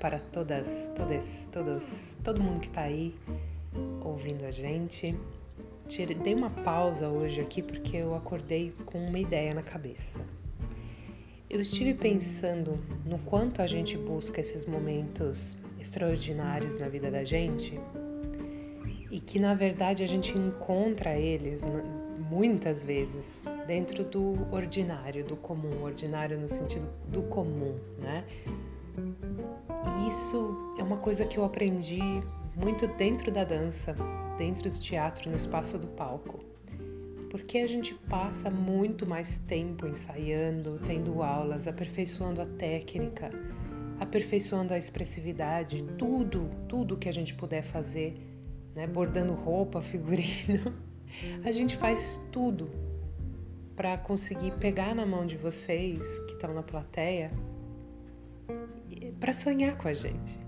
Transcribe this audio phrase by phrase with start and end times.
[0.00, 3.12] para todas, todas, todos, todo mundo que está aí
[4.04, 5.18] ouvindo a gente.
[6.22, 10.20] Dei uma pausa hoje aqui porque eu acordei com uma ideia na cabeça.
[11.50, 17.80] Eu estive pensando no quanto a gente busca esses momentos extraordinários na vida da gente
[19.10, 21.62] e que na verdade a gente encontra eles
[22.30, 28.24] muitas vezes dentro do ordinário, do comum, ordinário no sentido do comum, né?
[29.98, 32.00] E isso é uma coisa que eu aprendi
[32.56, 33.94] muito dentro da dança,
[34.38, 36.44] dentro do teatro, no espaço do palco.
[37.30, 43.30] Porque a gente passa muito mais tempo ensaiando, tendo aulas, aperfeiçoando a técnica,
[44.00, 48.14] aperfeiçoando a expressividade, tudo, tudo que a gente puder fazer,
[48.74, 48.86] né?
[48.86, 50.74] bordando roupa, figurino.
[51.44, 52.70] A gente faz tudo
[53.74, 57.30] para conseguir pegar na mão de vocês que estão na plateia
[59.18, 60.38] para sonhar com a gente.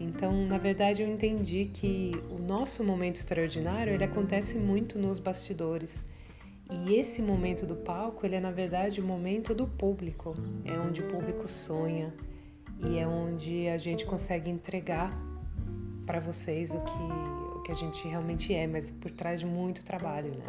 [0.00, 6.04] Então, na verdade, eu entendi que o nosso momento extraordinário ele acontece muito nos bastidores.
[6.70, 10.34] E esse momento do palco, ele é na verdade o momento do público.
[10.64, 12.14] É onde o público sonha
[12.86, 15.12] e é onde a gente consegue entregar
[16.06, 19.84] para vocês o que, o que a gente realmente é, mas por trás de muito
[19.84, 20.44] trabalho, né?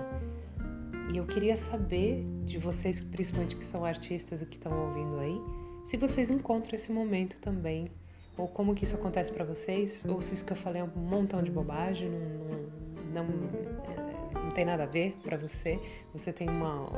[1.12, 5.42] E eu queria saber de vocês, principalmente que são artistas e que estão ouvindo aí,
[5.84, 7.90] se vocês encontram esse momento também,
[8.38, 10.92] ou como que isso acontece para vocês, ou se isso que eu falei é um
[10.96, 15.80] montão de bobagem, não, não, não, não tem nada a ver para você,
[16.14, 16.90] você tem uma,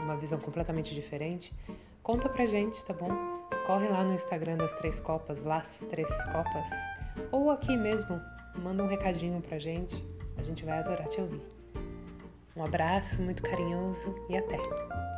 [0.00, 1.52] uma visão completamente diferente.
[2.02, 3.10] Conta pra gente, tá bom?
[3.66, 6.70] Corre lá no Instagram das Três Copas, Las Três Copas,
[7.32, 8.20] ou aqui mesmo,
[8.56, 10.04] manda um recadinho pra gente,
[10.36, 11.42] a gente vai adorar te ouvir.
[12.56, 15.09] Um abraço muito carinhoso e até!